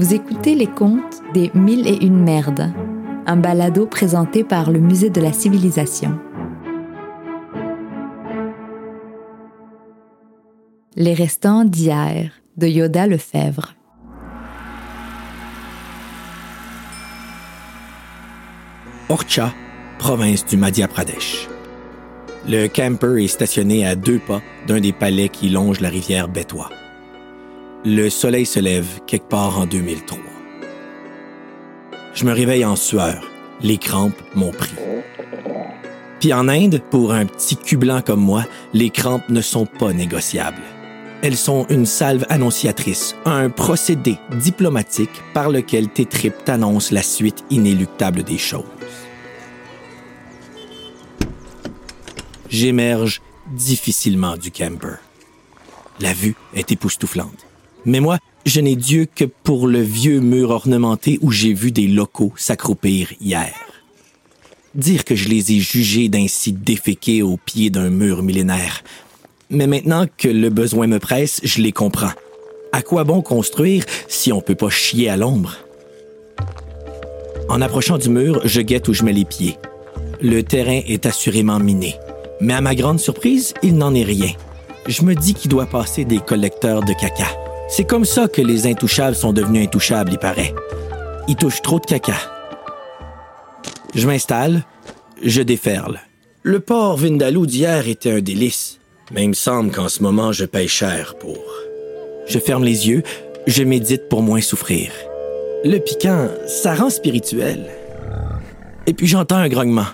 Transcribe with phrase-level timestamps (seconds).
[0.00, 2.72] Vous écoutez les contes des Mille et une merdes,
[3.26, 6.18] un balado présenté par le Musée de la Civilisation.
[10.96, 13.74] Les restants d'hier de Yoda Lefebvre.
[19.10, 19.52] Orcha,
[19.98, 21.46] province du Madhya Pradesh.
[22.48, 26.70] Le camper est stationné à deux pas d'un des palais qui longent la rivière Betwa.
[27.82, 30.18] Le soleil se lève quelque part en 2003.
[32.12, 33.26] Je me réveille en sueur.
[33.62, 34.74] Les crampes m'ont pris.
[36.20, 39.94] Puis en Inde, pour un petit cul blanc comme moi, les crampes ne sont pas
[39.94, 40.60] négociables.
[41.22, 47.44] Elles sont une salve annonciatrice, un procédé diplomatique par lequel tes tripes t'annoncent la suite
[47.48, 48.64] inéluctable des choses.
[52.50, 54.96] J'émerge difficilement du camper.
[55.98, 57.49] La vue est époustouflante.
[57.84, 61.86] Mais moi, je n'ai Dieu que pour le vieux mur ornementé où j'ai vu des
[61.86, 63.52] locaux s'accroupir hier.
[64.74, 68.82] Dire que je les ai jugés d'ainsi déféqués au pied d'un mur millénaire.
[69.50, 72.12] Mais maintenant que le besoin me presse, je les comprends.
[72.72, 75.56] À quoi bon construire si on peut pas chier à l'ombre?
[77.48, 79.56] En approchant du mur, je guette où je mets les pieds.
[80.22, 81.96] Le terrain est assurément miné.
[82.40, 84.30] Mais à ma grande surprise, il n'en est rien.
[84.86, 87.26] Je me dis qu'il doit passer des collecteurs de caca.
[87.70, 90.52] C'est comme ça que les intouchables sont devenus intouchables, il paraît.
[91.28, 92.16] Ils touchent trop de caca.
[93.94, 94.64] Je m'installe,
[95.22, 96.00] je déferle.
[96.42, 98.80] Le port Vindaloo d'hier était un délice,
[99.12, 101.38] mais il me semble qu'en ce moment, je paye cher pour.
[102.26, 103.04] Je ferme les yeux,
[103.46, 104.90] je médite pour moins souffrir.
[105.64, 107.70] Le piquant, ça rend spirituel.
[108.88, 109.86] Et puis j'entends un grognement.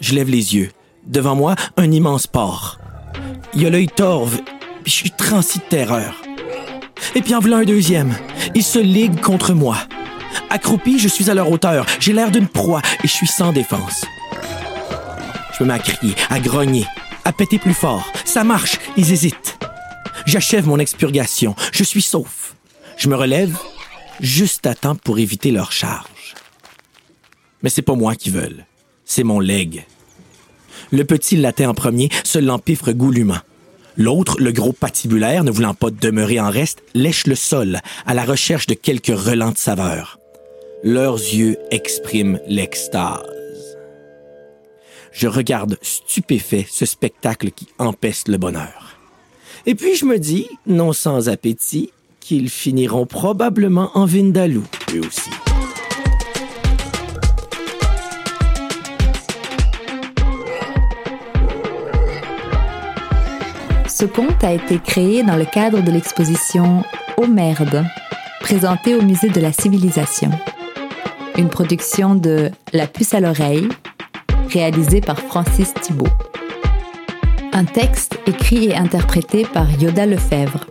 [0.00, 0.70] Je lève les yeux.
[1.04, 2.78] Devant moi, un immense port.
[3.54, 4.38] Il y a l'œil torve,
[4.84, 6.14] puis je suis transi de terreur.
[7.14, 8.14] Et puis en voilà un deuxième.
[8.54, 9.76] Ils se liguent contre moi.
[10.50, 11.86] Accroupi, je suis à leur hauteur.
[12.00, 14.04] J'ai l'air d'une proie et je suis sans défense.
[15.56, 16.86] Je me mets à crier, à grogner,
[17.24, 18.12] à péter plus fort.
[18.24, 19.58] Ça marche, ils hésitent.
[20.26, 21.54] J'achève mon expurgation.
[21.72, 22.54] Je suis sauf.
[22.96, 23.56] Je me relève
[24.20, 26.34] juste à temps pour éviter leur charge.
[27.62, 28.66] Mais c'est pas moi qui veulent.
[29.04, 29.84] C'est mon leg.
[30.90, 33.38] Le petit latin en premier se l'empiffre goulûment.
[33.98, 38.24] L'autre, le gros patibulaire, ne voulant pas demeurer en reste, lèche le sol à la
[38.24, 40.20] recherche de quelques relents de saveur.
[40.84, 43.24] Leurs yeux expriment l'extase.
[45.10, 49.00] Je regarde stupéfait ce spectacle qui empeste le bonheur.
[49.66, 54.62] Et puis je me dis, non sans appétit, qu'ils finiront probablement en Vindaloo,
[54.94, 55.30] eux aussi.
[63.98, 66.84] Ce conte a été créé dans le cadre de l'exposition
[67.16, 67.84] Au merde,
[68.38, 70.30] présentée au Musée de la Civilisation.
[71.36, 73.68] Une production de La puce à l'oreille,
[74.52, 76.06] réalisée par Francis Thibault.
[77.52, 80.66] Un texte écrit et interprété par Yoda Lefebvre.